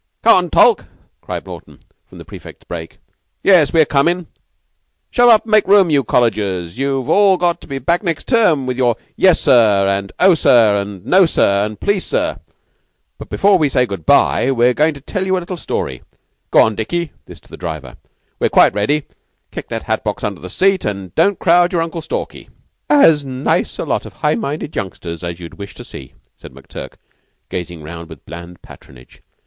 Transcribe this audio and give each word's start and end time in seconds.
"Come 0.23 0.35
on, 0.35 0.49
Tulke,' 0.49 0.85
cried 1.21 1.45
Naughten, 1.45 1.77
from 2.07 2.17
the 2.17 2.25
prefects' 2.25 2.63
brake. 2.63 2.97
"Yes, 3.43 3.71
we're 3.71 3.85
comin'. 3.85 4.25
Shove 5.11 5.29
up 5.29 5.43
and 5.43 5.51
make 5.51 5.67
room, 5.67 5.91
you 5.91 6.03
Collegers. 6.03 6.79
You've 6.79 7.07
all 7.07 7.37
got 7.37 7.61
to 7.61 7.67
be 7.67 7.77
back 7.77 8.01
next 8.01 8.25
term, 8.27 8.65
with 8.65 8.77
your 8.77 8.95
'Yes, 9.15 9.41
sir,' 9.41 9.85
and 9.87 10.11
'Oh, 10.19 10.33
sir,' 10.33 10.75
an' 10.75 11.03
'No 11.05 11.27
sir' 11.27 11.63
an' 11.65 11.75
'Please 11.75 12.03
sir'; 12.03 12.39
but 13.19 13.29
before 13.29 13.59
we 13.59 13.69
say 13.69 13.85
good 13.85 14.07
by 14.07 14.49
we're 14.51 14.73
going 14.73 14.95
to 14.95 15.01
tell 15.01 15.23
you 15.23 15.37
a 15.37 15.37
little 15.37 15.55
story. 15.55 16.01
Go 16.49 16.61
on, 16.63 16.73
Dickie" 16.73 17.11
(this 17.27 17.39
to 17.41 17.49
the 17.49 17.55
driver); 17.55 17.95
"we're 18.39 18.49
quite 18.49 18.73
ready. 18.73 19.03
Kick 19.51 19.69
that 19.69 19.83
hat 19.83 20.03
box 20.03 20.23
under 20.23 20.41
the 20.41 20.49
seat, 20.49 20.83
an' 20.83 21.11
don't 21.13 21.37
crowd 21.37 21.71
your 21.71 21.83
Uncle 21.83 22.01
Stalky." 22.01 22.49
"As 22.89 23.23
nice 23.23 23.77
a 23.77 23.85
lot 23.85 24.07
of 24.07 24.13
high 24.13 24.33
minded 24.33 24.75
youngsters 24.75 25.23
as 25.23 25.39
you'd 25.39 25.59
wish 25.59 25.75
to 25.75 25.83
see," 25.83 26.13
said 26.35 26.53
McTurk, 26.53 26.93
gazing 27.49 27.83
round 27.83 28.09
with 28.09 28.25
bland 28.25 28.63
patronage. 28.63 29.21